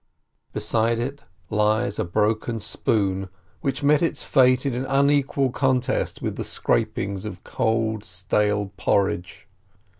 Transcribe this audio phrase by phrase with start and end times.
[0.51, 1.21] Beside it
[1.51, 7.43] lies a broken spoon, which met its fate in unequal contest with the scrapings of
[7.43, 9.47] cold, stale porridge.